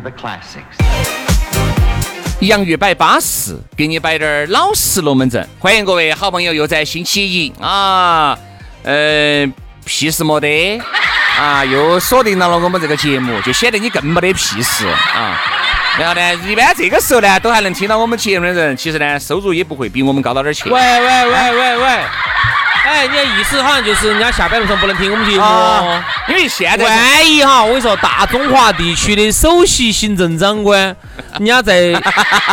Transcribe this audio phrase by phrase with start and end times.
[0.00, 0.62] The classics.
[2.40, 5.48] 洋芋摆巴适，给你摆点儿老实龙门阵。
[5.58, 8.36] 欢迎各位好朋友又在星期一啊，
[8.82, 9.46] 呃，
[9.84, 10.80] 屁事没得
[11.38, 15.38] 啊，又锁定到了我们这个节目，就显得你更没得屁事啊。
[15.98, 20.68] 然后呢，一般这个时候呢，都还能听到我们节目的人，其实呢，收入也不会比我们高到哪儿去。
[20.68, 22.00] 喂喂喂喂喂！
[22.84, 26.02] 哎，你的意思好像就是人家下班路上不能听我们节目。
[26.28, 30.94] 因为现在万一哈，我跟你说，大中华地区的首席行政长官，
[31.38, 31.92] 人家在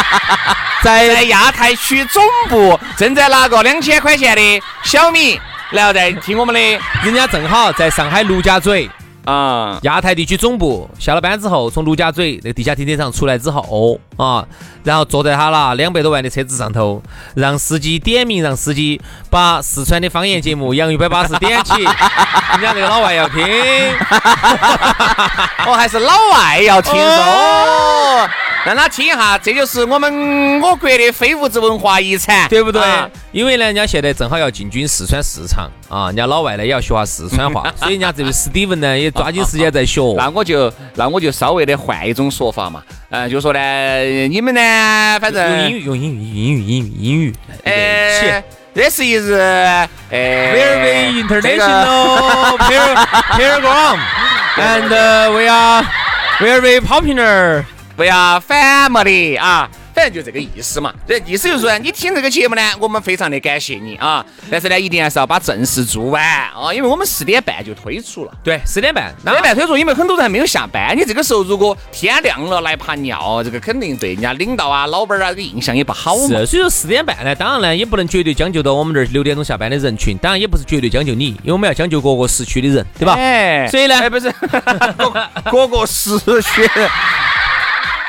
[0.84, 5.40] 在在亚太区总部正在拿个两千块钱的小米，
[5.72, 6.80] 然后在听我们的。
[7.04, 8.90] 人家正好在上海陆家嘴
[9.26, 9.80] 啊。
[9.84, 14.46] 亚太地区总部下了班之后，从陆家嘴那个地下停车场出来之后啊，
[14.84, 17.02] 然后坐在他那两百多万的车子上头，
[17.36, 23.44] 让司机点名，让司机把四川的方言节目《洋芋摆八十》点起， 人家那个老外要听。
[25.66, 27.99] 哦，还是老外要听哦，
[28.66, 32.82] 让他听一下，这就是我们我国的非物质文化遗产，对不对？
[32.82, 40.02] 啊因为呢，人家现在正好要进军四川市场啊，人家老外呢也要学下四川话， 所以人家这位史蒂文呢也抓紧时间在学。
[40.18, 43.60] 那 我就那我就稍微的换一种说法嘛，呃，就说呢，
[44.28, 47.36] 你们呢，反正用英语，用英语，英语，英语，英语。
[47.64, 48.44] 哎。
[48.72, 52.58] This is 呃 Very 这个 international
[53.36, 54.00] program,
[54.56, 55.84] and uh, we are
[56.40, 57.66] very popular.
[58.00, 59.70] 不要反目的啊。
[59.94, 68.32] 反正就这个意思嘛，这意思就是说，你听这个节目呢，我们非常的感谢你啊，但是呢，一定还是要把正事做完啊，因为我们四点半就推出了。
[68.42, 70.98] 对，四点半，四点半推出，因为很多人还没有下班。
[70.98, 76.38] 你这个时候如果天亮了来爬尿，这个肯定对人家领导啊、老板啊这个印象也不好嘛。
[76.40, 83.16] 是，所以说四点半呢，当然呢也不能绝对将就到我们这儿六点钟下班的人群，当然也不是绝对将就你，因为我们要将就各个时区的人，对吧？
[83.16, 84.32] 哎，所以呢哎，不是
[84.98, 86.70] 各各个时区，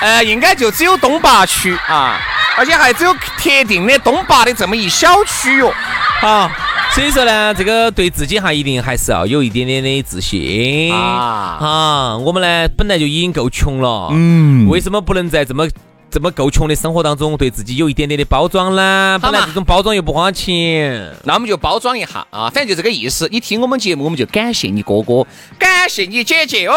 [0.00, 2.18] 呃，应该就只有东坝区啊，
[2.56, 5.72] 而且还只有特定的东坝的这么一小区哟。
[6.20, 6.50] 好，
[6.94, 12.16] 所以说呢，这个对自己哈一定还是要有一点点的自信啊啊！
[12.18, 15.68] 我们呢本来就已经够穷了，嗯，为什么不能在这么
[16.10, 19.18] 这么够穷的生活当中，对自己有一点点的包装呢？
[19.22, 23.28] 本来这种包装又不花钱，那我们就包装一下啊，反正就这个意思。
[23.30, 25.26] 你听我们节目，我们就感谢你哥哥，
[25.58, 26.74] 感谢你姐姐哦，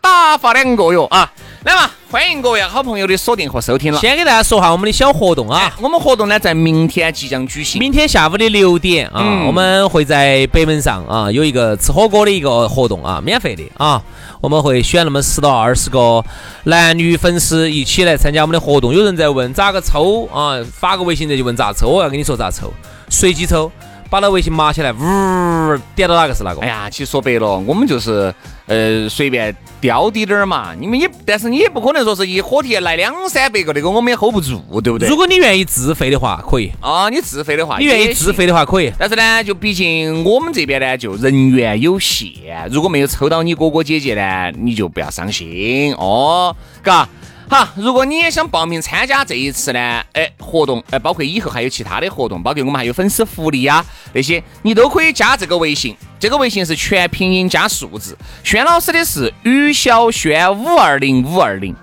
[0.00, 1.32] 打发两个哟啊！
[1.64, 4.00] 来嘛，欢迎各位好朋友的锁定和收听了。
[4.00, 5.78] 先给大家说下我们的小活动啊啊，。
[5.80, 7.78] 我们活动呢在明天即将举行。
[7.78, 14.02] 明天下午的六点啊，嗯我们会在北门上啊有一个吃火锅的一个活动啊，免费的啊，
[14.40, 16.24] 我们会选那么十到二十个
[16.64, 18.92] 男女粉丝一起来参加我们的活动。
[18.92, 20.58] 有人在问咋个抽啊？
[20.72, 22.72] 发个微信这就问咋抽，我要跟你说咋抽，
[23.08, 23.70] 随机抽，
[24.10, 26.60] 把那微信码起来，呜，点到哪个是哪个。
[26.60, 28.34] 哎呀，其实说白了，我们就是
[28.66, 30.74] 呃随便叼滴点儿嘛。
[30.76, 35.08] 你们也，但是你也不可能说是一火帖来两三百个，那个我们也 hold 不住，对不对？
[35.08, 38.92] 如果你愿意自费的话，可以；啊，你自费的话，你愿意自费的话，可以。
[38.98, 47.08] 但是呢，就毕竟我们这边呢，就人员有限，如果没有抽到你哥哥姐姐呢，你就不要伤心哦，嘎。
[47.50, 49.80] 好，如果你也想报名参加这一次呢，
[50.12, 58.16] 哎，活动，哎，包括以后还有其他的活动，包括我们还有粉丝福利呀那些，你都可以加这个微信，这个微信是全拼音加数字。
[58.44, 61.74] 轩老师的是于小轩五二零五二零，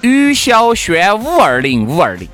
[0.00, 2.28] 于小轩五二零五二零。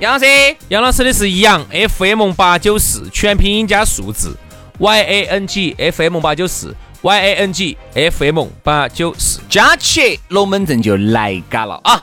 [0.00, 0.26] 杨老师，
[0.70, 4.36] 杨老师的是杨 FM 八九四，全拼音加数字
[4.78, 9.40] Y A N G F M 八九四 Y A N G F M 八九四。
[9.48, 12.02] 加起龙门阵就来嘎了啊！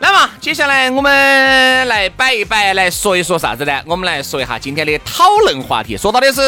[0.00, 3.82] 那么接下来我们来摆一摆，来说一说啥子呢？
[3.84, 6.40] 我们来说一下今天的讨论话题，说到的是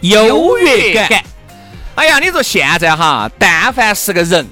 [0.00, 1.22] 优越感。
[1.96, 4.46] 哎呀，你说现在哈，但凡是个人，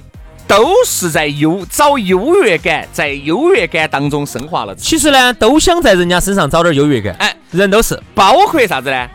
[0.49, 4.75] 都是在优找优越感，在优越感当中升华了。
[4.75, 7.15] 其实呢，都想在人家身上找点优越感。
[7.21, 9.09] 哎，人都是，包括啥子呢？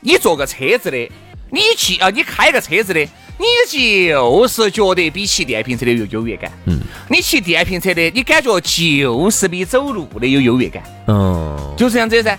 [0.00, 1.10] 你坐个车子的，
[1.50, 3.08] 你去啊，你开个车子的，
[3.42, 6.48] 你就是觉得比骑电瓶车的有优越感。
[6.66, 6.78] 嗯，
[7.10, 10.80] 你骑电瓶车的，你感觉就是比走路的有优越感。
[11.08, 12.38] 嗯，就这样子噻。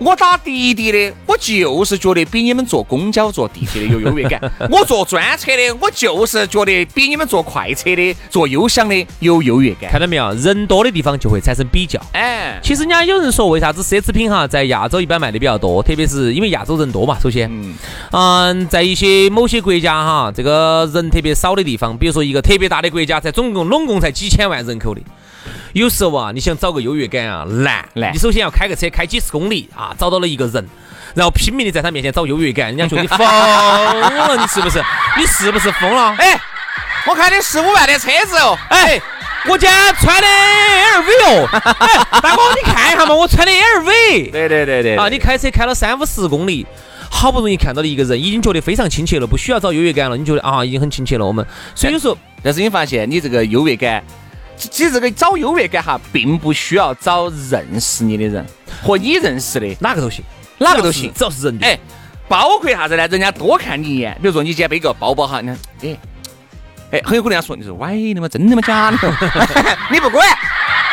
[0.00, 4.40] 哎，我打滴滴的，我就是觉得比你们坐公交、坐地铁的有优越感。
[4.70, 9.90] 我坐专车的，我就是觉得比你们坐快车的、坐优享的有优越感。
[9.90, 10.32] 看到没有？
[10.34, 12.00] 人多的地方就会产生比较。
[12.12, 15.82] 哎，其实人家有人说，为啥子奢侈品哈在亚洲一般卖的比较多？
[15.82, 17.18] 特别是因为亚洲人多嘛。
[17.22, 17.74] 首先，嗯，
[18.12, 25.00] 嗯，在一些某些国家哈，这个人特别少的地方，比如说一个特别大的国家，才总共拢共才几千万人口的。
[25.72, 30.66] 有时候啊，你想找个优越感啊，难难你首先要开个车开几十公里啊，找到了一个人，
[31.14, 34.82] 然后拼命的在他面前找优越感，人家 觉得你疯了，你是不是？
[35.16, 36.14] 你是不是疯了？
[36.18, 36.40] 哎，
[37.06, 39.00] 我开的十五万的车子哦，哎，
[39.48, 44.30] 我今天穿的 LV 哦， 哎，大哥你看一下嘛，我穿的 LV。
[44.32, 46.66] 对对对对啊，你开车开了三五十公里，
[47.10, 51.24] 好不容易看到了一个人，已经觉得非常亲切了，不需要找优越感了，你觉得啊，已经很亲切了。
[51.24, 54.02] 我们所以有时候但是你发现你这个优越感，
[54.60, 58.44] 其其实这个找优越感哈，并不需要找认识你的人
[58.82, 60.22] 和你认识的，哪个都行，
[60.58, 61.10] 哪个都行。
[61.14, 61.66] 只要是人的。
[61.66, 61.78] 哎，
[62.28, 63.08] 包括啥子呢？
[63.08, 65.96] 人家多看你一眼，比如说你今天背个包包哈，你看，哎，
[66.90, 68.28] 哎，很有可能要说你是歪的吗？
[68.28, 68.60] 真的吗？
[68.60, 68.98] 假的？
[69.90, 70.28] 你不管，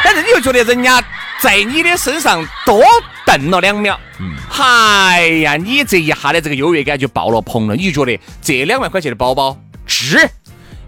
[0.01, 1.03] 但是你就觉得人家
[1.41, 2.81] 在你的身上多
[3.25, 10.17] 瞪了两秒，嗯哎呀，你这一下的这个优越感就爆了棚了，你就觉得这两万块钱的包包值。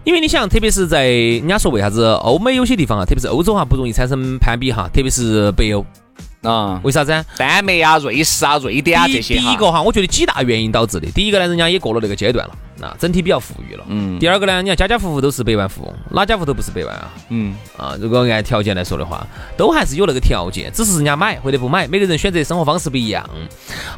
[0.02, 5.84] 因为你想，特别是在人家说为啥子欧美有些地方啊，特别是欧洲哈，不容易产生攀比哈，特别是北欧，
[6.42, 7.24] 啊，为啥子啊？
[7.36, 11.06] 丹麦啊、瑞士啊、瑞典啊这些哈第一个哈，我觉得几大原因导致的。
[11.12, 13.84] 第一个呢，人家也过了那个阶段了，那整体比较富裕了。
[13.88, 17.10] 嗯第二个呢，你看家家户户都是百万富翁，哪家户头不是百万啊？
[17.28, 23.28] 嗯，啊，如果按条件来说的话，都还是有那个条件，只是人家买或者不买，每个人选择生活方式不一样。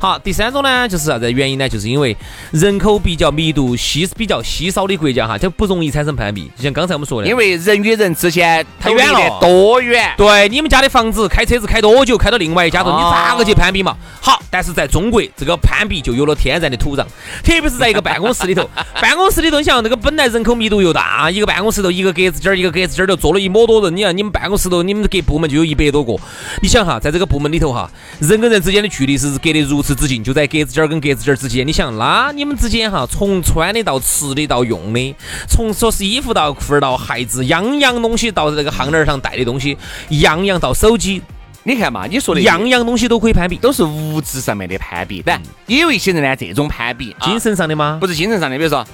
[0.00, 1.68] 好，第三种呢，就是啥子原因呢？
[1.68, 2.16] 就是因为
[2.50, 6.50] 人口比较密度稀比较稀少的国家哈，就不容易产生攀比。
[6.56, 10.12] 就像刚才我们说的，因为人与人之间太远了多远？
[10.16, 13.96] 对你们家的房子开车子开多久，开到另外一家头，你咋个去攀比嘛？
[14.20, 17.04] 好，但是在中国这个攀比就有了天然的土壤，
[17.42, 18.68] 特别是在一个办公室里头，
[19.00, 26.14] 办公室里头，你想那个本来人口密度又大，一个办公室头一个格子间儿一个格子间儿头坐了一抹多人，你看你们办公室头你们各部门就有一百多个，
[26.62, 27.90] 你想哈，在这个部门里头哈，
[28.20, 35.14] 人跟人之间的距离是隔得如此之近，就在格子间儿跟格子间儿之间，你想那你们之间哈，从穿的到吃的到用的，
[35.48, 39.76] 从说是衣服到裤儿到鞋子，样样东西到这个项链上戴的东西，
[40.08, 41.20] 样样到手机。
[41.64, 47.98] 你看嘛，你说的样样东西都可以攀比，都是物质上面的攀比，但也有一些人呢，这种攀比啊精神上的吗？
[48.00, 48.84] 不是精神上的，比如说，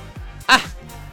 [0.47, 0.61] 哎，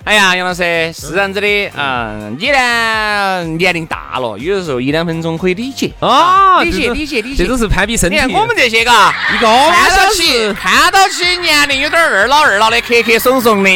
[0.03, 1.47] 哎呀，杨老师是这样子的，
[1.77, 7.49] 嗯，你呢年龄大了，有的时候一两分钟可以理解啊理解理解理解这。
[7.49, 8.15] 都是攀比身体。
[8.15, 13.69] 你看我们这些嘎，一个看到小起，看到起年龄有点二老二老的，磕磕怂怂的，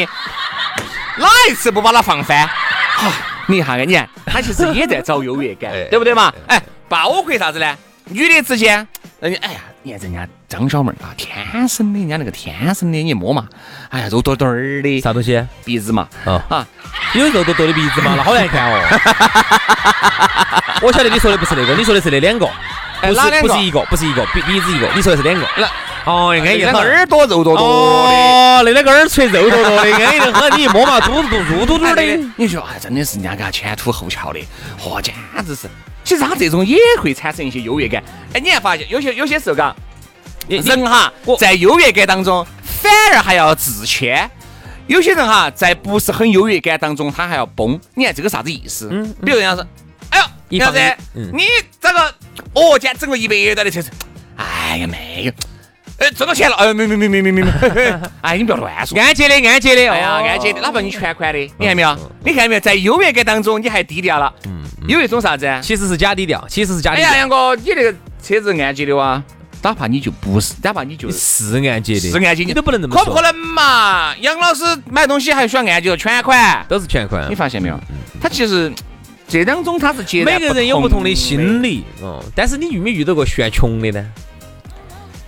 [1.17, 2.47] 哪一次不把他放翻？
[2.95, 3.11] 好，
[3.47, 6.31] 你一下看，你看他其实也在找优越感， 对不对嘛？
[6.47, 7.77] 哎，包括啥子呢？
[8.12, 8.87] 女的之间，
[9.19, 13.47] 人家哎呀，你看人家张小妹儿啊，天生的，人家那个天生的，你摸嘛，
[13.90, 15.45] 哎呀，肉墩墩儿的，啥东西？
[15.63, 16.68] 鼻子嘛，哦啊，
[17.13, 18.81] 有肉墩墩的鼻子嘛，那好难看哦。
[20.81, 22.49] 我晓得你说的不是那个，你说的是那两个，
[23.02, 25.45] 不是不是一个，不是一个鼻鼻子一个，你说的是两个。
[25.57, 25.69] 那
[26.06, 26.79] 哦，安逸那个。
[26.79, 27.61] 耳朵肉多多的。
[27.61, 30.57] 哦，那两个耳垂肉多多的，安逸得很。
[30.59, 32.29] 你一摸嘛，嘟嘟嘟嘟嘟哎的。
[32.35, 34.39] 你说哎，真的是人家给他前凸后翘的，
[34.79, 35.13] 嚯，简
[35.45, 35.68] 直是。
[36.03, 38.03] 其实他这种也会产生一些优越感。
[38.33, 39.75] 哎，你还发现有些有些时候，嘎，
[40.47, 44.29] 人哈在优越感当中反而还要自谦。
[44.87, 47.79] 有些人哈在不是很优越感当中，他还要崩。
[47.94, 48.89] 你看这个啥子意思？
[48.91, 49.63] 嗯比如人家说，
[50.09, 50.79] 哎呦，一杨子
[51.13, 51.44] 嗯，你
[51.79, 51.99] 这个
[52.53, 53.91] 哦，今天整个一百多的车子，
[54.35, 55.31] 哎呀没有，
[55.99, 57.51] 呃，挣到钱了，哎，没没没没没没没，
[58.21, 58.97] 哎，你不要乱说。
[58.99, 59.91] 按揭的，按揭的。
[59.91, 61.97] 哎呀，按揭的，哪怕你全款的，你看没有？
[62.23, 62.61] 你看没有？
[62.61, 64.33] 在优越感当中，你还低调了。
[64.45, 65.59] 嗯有一种啥子啊？
[65.61, 67.19] 其实是假低调，其实是假哎呀，低调。
[67.19, 69.21] 杨哥，你这个车子按揭的哇？
[69.61, 73.03] 哪怕你就不是，哪怕你就你是按揭的，是按揭，你都不能这么说。
[73.03, 74.15] 可不可能嘛？
[74.21, 77.35] 杨老师买东西还需要按揭全款，都是全款你。
[77.35, 77.77] 发现没有？
[78.21, 78.71] 他其实
[79.27, 84.06] 这两种他是接每个人有不同的的心理哦，但是你遇没遇到过炫穷的呢？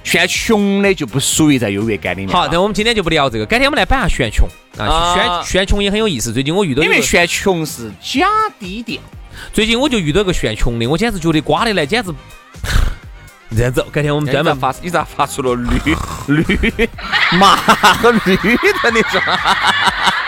[0.03, 2.29] 炫穷的就不属于在优越感里面。
[2.29, 4.86] 好，那我们今天就不聊这个，改天我们来摆下炫穷啊。
[4.86, 6.34] 啊炫炫穷也很有意思。
[6.34, 8.27] 最近我遇到因为炫穷是假
[8.60, 9.00] 低调，
[9.53, 12.12] 最近我就遇到个炫穷的，我简直觉得瓜的来，简直
[13.55, 13.86] 这样子。
[13.91, 15.77] 改天我们专门发，你咋发出了绿
[16.27, 16.89] 绿
[17.34, 19.22] 麻和绿的那种？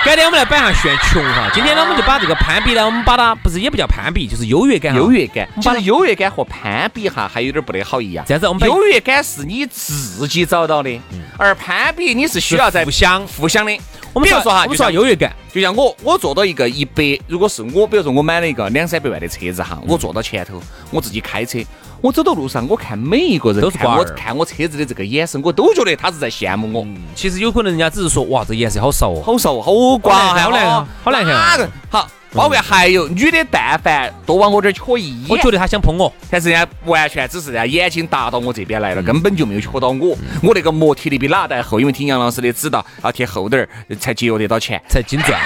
[0.05, 1.49] 改天我们来摆下炫穷哈。
[1.53, 4.93] 今天呢，我们就把这个攀比呢，我们把它不是也不叫攀比，就是优越感。
[4.93, 8.25] 优越感，其实优越感和攀比哈还有点不得好一样。
[8.27, 11.01] 这样子，我们优越感是你自己找到的，
[11.37, 13.79] 而攀比你是需要在互相互相的。
[14.13, 21.57] 我们比如说哈，就说优越感，就像我，我坐到一个一百，如果是我，比如说我买了一个两三百万的车子哈，我坐到前头，我自己开车，
[21.99, 26.85] 我走到路上，我看每一个人都是看我看我车子的这个眼神，我都觉得他是在羡慕我。
[27.15, 31.71] 其实有可能人家只是说，哇，这颜色好熟，好熟，好刮，好难，好难看。
[31.89, 32.07] 好。
[32.33, 40.17] 包括还有女的，但凡多往我这儿瞧一眼，我觉得她想碰我，但是人家完全只是人家眼睛搭到我这边来了，根本就没有瞧到我。
[40.41, 45.39] 我那个膜贴的比哪代厚，因为听杨老师的指导，要贴厚点儿才节约得到钱，才精赚，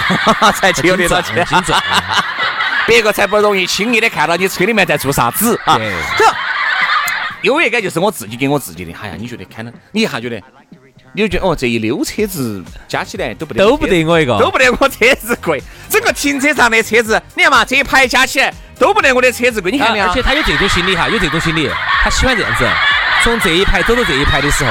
[0.56, 1.82] 才节约得到钱，精赚，
[2.86, 5.58] 别个才不容易轻易的看到你车里面在做啥子。
[5.66, 5.78] 啊。
[6.16, 6.24] 这
[7.42, 8.92] 优越感就是我自己给我自己的。
[9.00, 10.40] 哎呀，你觉得看到你一下觉得。
[11.12, 15.60] 你就觉得哦，这一溜车子加起来都不得都不得我一个，都不得我车子贵。
[15.88, 19.72] 整个停车场的车子，你看嘛，这一排加起来都不得我的车子贵。
[19.72, 20.06] 你看没有？
[20.06, 21.68] 而且他有这种心理哈，有这种心理，
[22.02, 22.64] 他喜欢这样子。
[23.24, 24.70] 从这一排走到这一排的时候，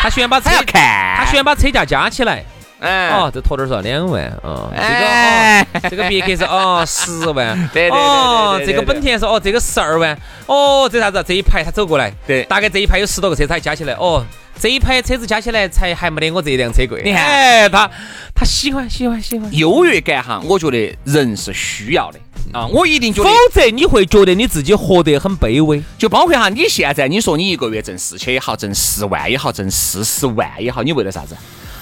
[0.00, 2.42] 他喜欢把车看，他喜欢把车价加起来。
[2.80, 10.16] 哎，哦，这拖点是两万，哦，这个哦，这个别克是哦十万， 对对对哦，这个本田是哦这个十二万，
[10.46, 11.22] 哦，这啥子？
[11.26, 14.24] 这一排他走过来，对，大概这一排有十多个车，他加起来，哦。
[14.60, 17.00] 这一排车子加起来才还没得我这一辆车贵。
[17.04, 17.88] 你看，哎，他
[18.34, 22.18] 他喜欢喜欢喜欢优越感哈，我觉得人是需要的
[22.52, 25.80] 啊，我一定觉得，否则你会觉得你自己活得很卑微。
[25.96, 31.36] 就包括哈，你现在你说你一个月挣四千也好，挣十万也好，挣四十万也好，你为了啥子？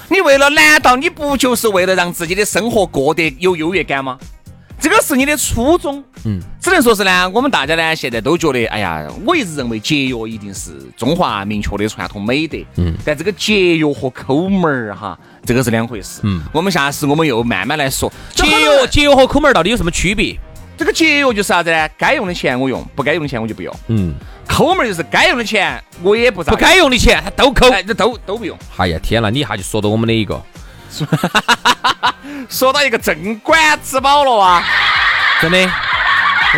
[0.09, 4.17] 你为了难道你不就是为了让自己的生活过得有优越感吗？
[4.79, 20.37] 这个是你的初衷，嗯，只能说是呢，我们大家呢现在都觉得，哎呀，我一直认为节约一定是中华明确的传统美德，嗯，但这个节约和抠门儿哈，这个是两回事，嗯，我们下次我们又慢慢来说，节约节约和抠门儿到底有什么区别？
[20.77, 21.89] 这个节约就是啥子呢？
[21.97, 24.13] 该用的钱我用，不该用的钱我就不用，嗯，
[24.47, 28.57] 抠门儿就是该用的钱我也不，不该用的钱他都抠，这都都不用。
[28.77, 30.41] 哎呀天哪，你一下就说到我们的一个。
[32.49, 34.63] 说到一个镇馆之宝了哇！
[35.41, 35.69] 真的，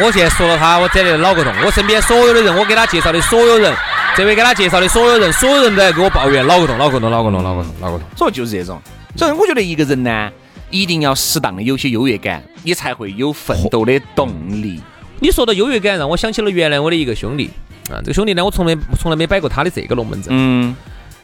[0.01, 1.51] 我现在说了他，我真的脑壳痛。
[1.65, 3.73] 我身边所有的人，我给他介绍的所有人，
[4.15, 8.07] 这位给他介绍的所有人，所有人都在给我抱怨脑壳痛，脑壳痛，脑壳痛，脑壳痛，脑壳痛。
[8.15, 8.79] 所以就是这种。
[9.15, 10.29] 所以我觉得一个人呢，
[10.69, 14.81] 一定要适当的有些优越感，你才会有奋斗的动力。
[15.19, 17.49] 你说到优越感，让我想起了原来我的一个兄弟
[17.89, 20.29] 啊，这个兄弟呢，我从来从来没摆过他的这个龙门阵。
[20.31, 20.75] 嗯，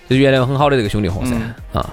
[0.09, 1.35] 就是原来很好的这个兄弟伙噻
[1.71, 1.89] 啊。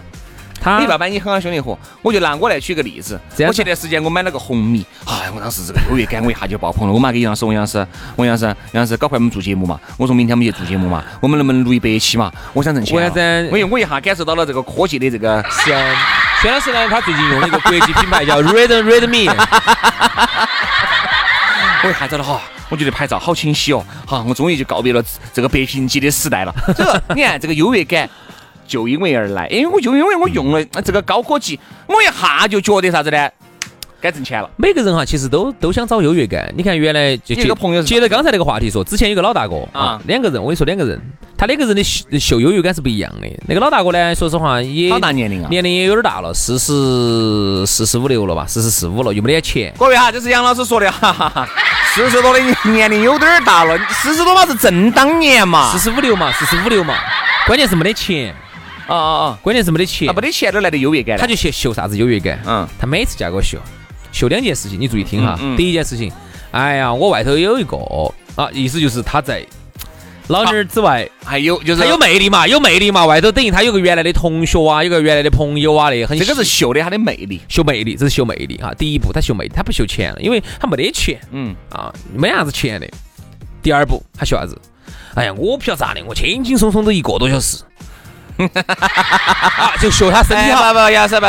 [0.61, 3.21] 他你爸爸你很好兄弟伙，我就拿我来举个例子。
[3.47, 6.95] 我前段时间我买了个红米，哎，我当时这个优越感我一下就爆棚了。
[6.95, 7.79] 我妈给杨老师，杨老师，
[8.17, 9.81] 杨老师，杨老师，搞快我们做节目嘛。
[9.97, 12.33] 我说明天我们去做节目嘛，我们能不能录一百期嘛？
[12.53, 12.97] 我想挣钱。
[12.97, 13.49] 为啥子？
[13.51, 15.43] 我我一下感受到了这个科技的这个。
[16.43, 16.51] 是啊。
[16.51, 19.33] 薛老师呢，他最近用了一个国际品牌叫 Red Redmi。
[21.85, 23.85] 我一看到了哈，我觉得拍照好清晰哦。
[24.07, 26.55] 哈，我终于就告别了这个白屏机的时代了。
[26.77, 28.09] 这个你看这个优越感。
[28.65, 33.29] 就因为而来，因为我就因为我用了这个高科技，我一下就觉得啥子呢？
[34.03, 34.51] 该挣钱了。
[34.57, 36.53] 每个人哈，其实都都想找优越感。
[36.57, 41.01] 你看，原来就接个朋友，接着刚才那个话题说，之前有个老大哥啊，两个人，我跟你说，两个人，
[41.39, 43.29] 他两个人的秀秀优越感是不一样的。
[43.47, 49.73] 那个老大哥呢，说实话也好大年龄啊，年龄也有点大了，四十四十五六了吧，四十四五了，又没点钱。
[49.79, 51.49] 各位哈，这是杨老师说的哈哈哈。
[51.95, 52.41] 四十多的
[52.73, 56.95] 年龄有点大了，四十多嘛是正当年嘛，四十五六嘛，四十五六嘛，
[57.47, 58.35] 关键是没得钱。
[58.89, 59.39] 啊啊啊！
[59.41, 61.17] 关键是没得钱，没得钱都来的优越感？
[61.17, 62.39] 他就秀秀啥子优越感？
[62.45, 63.57] 嗯，他每次嫁给我秀，
[64.13, 65.39] 秀两件事情，你注意听哈。
[65.57, 66.13] 第一件事情，
[66.53, 67.77] 哎呀，我外头有一个
[68.37, 69.45] 啊，意思就是他在
[70.29, 78.73] 老娘儿之外还有就是他有魅力嘛，有魅力嘛，外头等于他有个原来的同学啊，有个原来的朋友啊的，很这个是秀的他的魅力，秀魅力，这是秀魅力哈。
[78.75, 82.87] 第一步他秀魅力，他不秀钱了，因为他没得钱，嗯啊，没啥子钱的。
[83.63, 84.57] 第二步他秀啥子？
[85.15, 87.59] 哎呀，我不晓得咋的，我轻轻松松都一个多小时。
[89.81, 91.27] 就秀他身体好，不不，杨师不。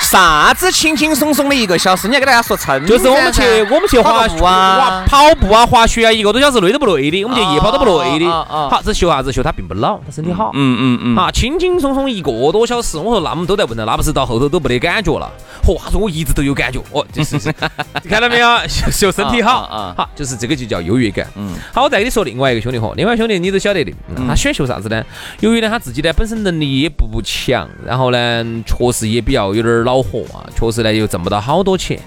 [0.00, 2.06] 啥子轻轻松松的一个小时？
[2.08, 8.26] 你要给大家说称， 就是我们去我们去滑步啊、跑步啊、滑雪啊，一个多小时累都不累的，我们去夜跑都不累的。
[8.26, 9.32] 好，这秀啥子？
[9.32, 10.50] 秀他并不老，他身体好。
[10.54, 11.16] 嗯嗯嗯。
[11.16, 15.30] 啊，轻轻松松一个多小时，我说那我们都在问了，那不是到后头都没得感觉了？
[15.64, 16.80] 嚯，他说我一直都有感觉。
[16.92, 17.36] 哦，就是
[18.04, 18.48] 你看到没有？
[18.68, 19.94] 秀秀身体好啊。
[19.96, 21.26] 好，就是这个就叫优越感。
[21.36, 21.54] 嗯。
[21.72, 23.92] 好，我再跟你说另外一个兄弟伙，另外兄弟你都晓得的，
[24.28, 25.02] 他喜欢秀啥子呢？
[25.40, 31.98] 由于呢他自己呢本身能力也不强，然后呢确实也比较有点恼火啊，确实呢又挣不到好多钱，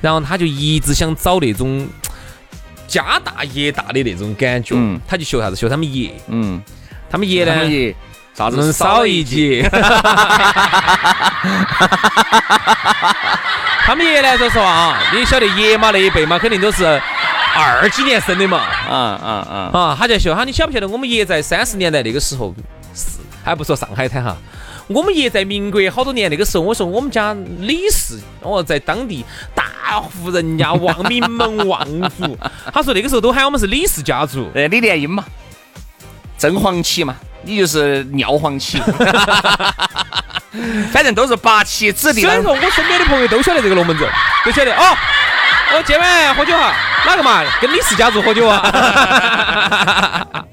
[0.00, 1.88] 然后他就一直想找那种
[2.86, 5.56] 家大业大的那种感觉，嗯他就学啥子？
[5.56, 6.62] 学他们爷，嗯，
[7.10, 7.92] 他们爷呢他们也
[8.34, 9.62] 啥子能少一级？
[13.86, 16.84] 他们爷 呢，说实话啊，你晓得爷嘛那一辈嘛，肯定都是
[17.56, 18.58] 二几年生的嘛。
[18.58, 19.70] 啊啊啊！
[19.72, 22.54] 啊，他在秀他，你晓不晓得我们爷在三十年代那个时候
[22.94, 24.36] 是，还不说上海滩哈，
[24.86, 29.24] 我们爷在民国好多年那个时候，我说我们家李氏，哦，在当地
[29.54, 32.36] 大户人家望名门望族，
[32.72, 34.50] 他说那个时候都喊我们是李氏家族。
[34.54, 35.24] 哎，李莲英嘛，
[36.38, 38.78] 正黄旗嘛，你就是尿黄旗，
[40.92, 42.28] 反正都是八旗子弟的。
[42.28, 44.08] 虽然说我身边的朋友都晓得这个龙门阵，
[44.44, 44.96] 都晓得哦。
[45.76, 46.74] 我今晚喝酒哈，
[47.06, 47.42] 哪个嘛？
[47.60, 48.60] 跟李氏家族喝酒啊？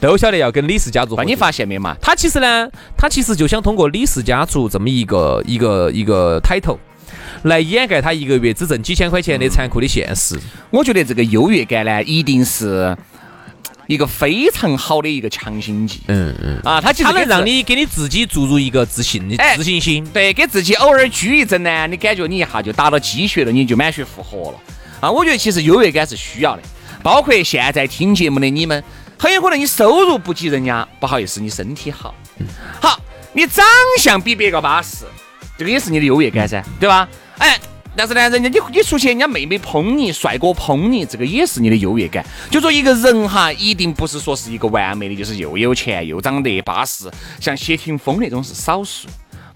[0.00, 1.14] 都晓得要跟李氏家族。
[1.16, 1.96] 那你发现没嘛？
[2.00, 6.78] 他其实呢，他其实就想通过李氏家族这么一个一个一个抬头，
[7.42, 10.38] 来掩盖他一个月只挣几千块钱的残酷的现实。
[10.70, 12.96] 我觉得这个优越感呢，一定是
[13.86, 16.02] 一个非常好的一个强心剂。
[16.08, 20.04] 嗯嗯，啊，他其实他能让你给你自己注入一个自信的哎自信心。
[20.12, 24.58] 对给自己偶尔拘一针呢，你感觉你一下就打了鸡血了，你就满血复活了。
[25.06, 26.62] 啊，我觉得其实优越感是需要的，
[27.00, 28.82] 包括现在听节目的你们，
[29.16, 32.12] 很有可能你收入不及人家，不好意思，你身体好，
[32.80, 32.98] 好，
[33.32, 33.64] 你长
[34.00, 35.04] 相比别个巴适，
[35.56, 37.08] 这个也是你的优越感噻，对吧？
[37.38, 37.56] 哎。
[37.98, 42.22] 但是呢，人家你你出去，人家妹妹捧你，帅哥捧你，这个也是你的优越感。
[42.50, 47.10] 就说一个人哈，一定不是说是一个完美的，就是又有钱又长得巴适，
[47.40, 49.08] 像谢霆锋那种是少数，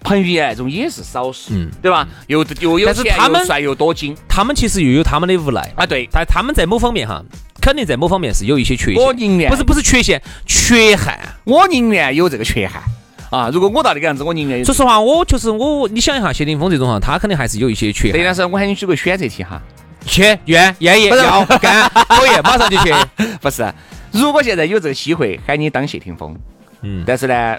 [0.03, 2.07] 彭于晏那种也是少数，对吧？
[2.27, 6.07] 又又有钱但是他们又帅又多金他们其实又有他们的无奈，啊，对。
[6.11, 7.23] 但他们在某方面哈，
[7.61, 9.03] 肯定在某方面是有一些缺陷。
[9.03, 11.19] 我宁愿不是不是缺陷，缺憾。
[11.43, 12.81] 我宁愿有这个缺憾
[13.29, 13.49] 啊！
[13.53, 14.65] 如果我到那个样子，我宁愿有。
[14.65, 18.25] 说实话，我就是我，你想一下，谢霆锋这种哈，他肯定还是有一些缺对，憾。
[18.25, 19.61] 但是我喊你举个选择题哈，
[20.05, 22.93] 去，愿愿意要干， 可以，马上就去。
[23.39, 23.71] 不是，
[24.11, 26.35] 如果现在有这个机会喊你当谢霆锋，
[26.81, 27.57] 嗯，但是呢，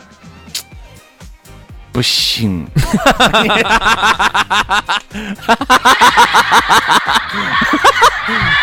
[1.93, 2.67] 不行。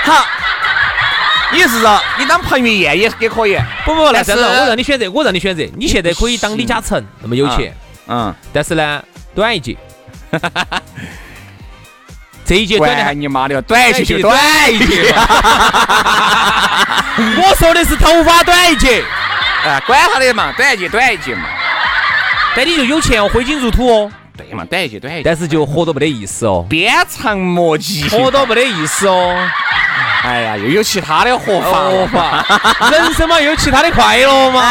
[0.03, 0.25] 好，
[1.53, 7.73] 意思是说你当彭于晏也也可以，不不，那但是这样子，我让你选择，我让你选择，你现在可以当李嘉诚那么有钱，
[8.07, 9.03] 嗯，但是呢，
[9.35, 9.77] 短一截。
[12.45, 15.13] 这一节短的还你妈的，短一截就短一截，
[17.37, 19.03] 我说的是头发短一截，
[19.63, 21.43] 啊，管他的嘛，短一截短一截嘛，
[22.59, 29.33] 但你就有钱哦，挥金如土哦，对嘛，短一些短一些，但是就活得没得意思哦，鞭长莫及，活得没得意思哦，
[30.23, 32.05] 哎呀，又有其他的活法活。
[32.07, 32.45] 法，
[32.91, 34.61] 人生嘛又有其他的快乐嘛。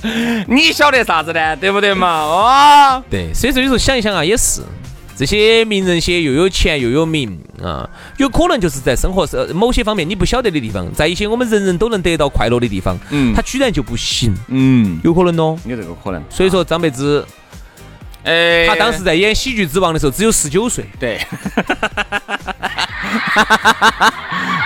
[0.48, 1.54] 你晓得啥子呢？
[1.56, 2.08] 对不对嘛？
[2.08, 4.62] 哦，对，所以说有时候想一想啊，也是
[5.16, 13.32] 这些名人些又有钱又有名啊，有可能就是在生活是某些方面你不晓得的地方，在一些我们人人都能得到快乐的地方，嗯。
[13.34, 15.56] 他居然就不行，嗯，有可能哦。
[15.66, 16.22] 有这个可能。
[16.28, 17.24] 所以说张柏芝，
[18.24, 18.66] 哎。
[18.66, 21.18] 他当时在演《喜剧之王》的时候只有十九岁，对，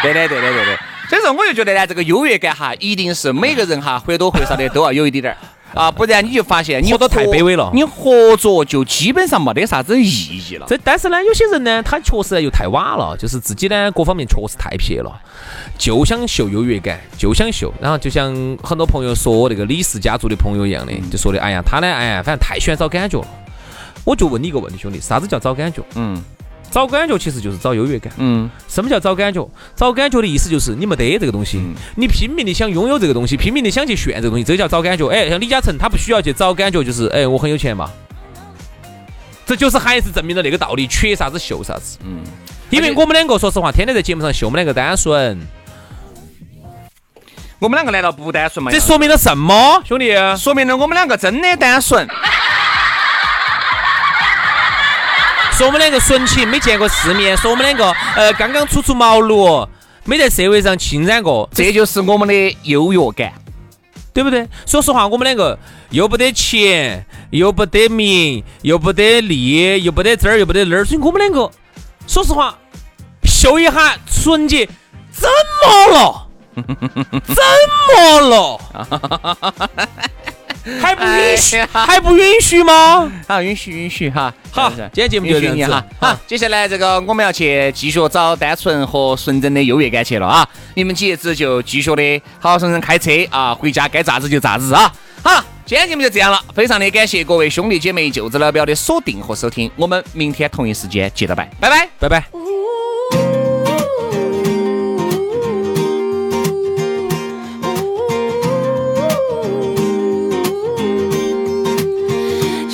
[0.02, 0.78] 对的，对的，对的。
[1.08, 5.38] 所以说，我就觉得呢，这个优越感哈，一定是每个人哈或多或少的都要有一点点儿
[5.78, 10.66] 啊，不然你就发现你活得太卑微了你活着就基本上没得啥子意义了。
[10.68, 15.22] 这但是呢，有些人呢，他确实又太瓦了，就是自己呢各方面确实太撇了，
[15.78, 17.72] 就想秀优越感，就想秀。
[17.80, 23.28] 然后就像很多朋友说那个李氏家族的朋友一样的，就说的，哎呀，他呢，哎呀，反正太喜欢找感觉了。
[24.04, 25.80] 我就问你一个问题，兄弟，啥子叫找感觉？
[25.94, 26.20] 嗯
[26.70, 28.12] 找感觉其实就是找优越感。
[28.18, 29.48] 嗯，什么叫找感觉？
[29.74, 31.60] 找感觉的意思就是你没得这个东西，
[31.96, 35.08] 你拼命的想拥有这个东西，拼命的想去炫这个东西，这叫找感觉。
[35.08, 37.90] 哎，像李嘉诚，他不需要去找感觉，就是哎，我很有钱嘛。
[39.46, 41.98] 这就是还是证明了那个道理，缺啥子秀啥子。
[42.04, 42.20] 嗯，
[42.68, 45.40] 因为我们两个说实话，天天在节目上秀我们两个单纯，
[47.58, 48.70] 我们两个难道不单纯吗？
[48.70, 50.14] 这说明了什么，兄弟？
[50.36, 52.06] 说明了我们两个真的单纯。
[55.58, 59.66] 说我们两个纯情，没见过世面；说我们两个呃刚刚初出茅庐，
[60.04, 63.32] 没在社会上浸染过，这就是我们的优越感。
[64.14, 64.48] 对不对？
[64.66, 65.58] 说实话，我们两个
[65.90, 71.50] 又不得钱，又不得名，又不得利，又不得这儿，又不得那儿，所以我们两个，
[72.06, 72.56] 说实话，
[73.24, 74.64] 秀一下纯洁，
[75.10, 75.28] 怎
[75.66, 76.26] 么了？
[77.26, 77.34] 怎
[77.96, 78.60] 么了？
[80.80, 81.60] 还不允许？
[81.72, 83.10] 还不允许吗？
[83.26, 84.32] 好， 允许允许哈。
[84.50, 85.84] 好，今天节目就这样子允许你哈。
[86.00, 90.48] 好，接下来这个我们要去继续找单纯和纯真的优越感去了啊！
[90.74, 94.92] 你们几爷子就继续的好好生生开车啊，回家该咋子就咋子啊！
[95.22, 102.37] 好，今天节目就这样了，非常的感谢各位兄弟姐妹、舅子老表的锁定和收听，我们明天同一时间接着拜，拜拜，拜拜。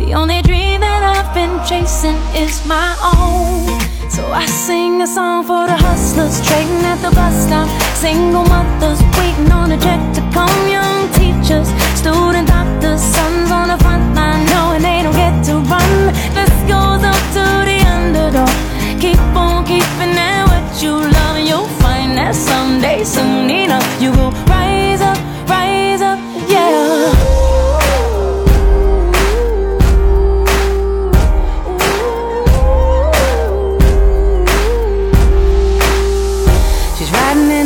[0.00, 3.68] The only dream that I've been chasing is my own.
[4.10, 7.68] So I sing a song for the hustlers trading at the bus stop.
[7.94, 10.60] Single mothers waiting on a check to come.
[10.66, 11.68] Young teachers,
[12.00, 15.92] student doctors, sons on the front line knowing they don't get to run.
[16.32, 18.50] This goes up to the underdog.
[18.98, 24.10] Keep on keeping at what you love, and you'll find that someday, soon enough, you
[24.16, 24.69] will rise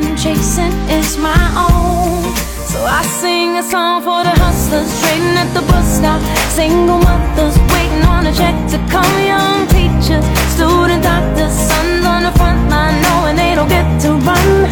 [0.00, 2.22] Been chasing is my own.
[2.70, 6.20] So I sing a song for the hustlers trading at the bus stop.
[6.50, 9.14] Single mothers waiting on a check to come.
[9.32, 14.65] Young teachers, student doctors, sons on the front line knowing they don't get to run.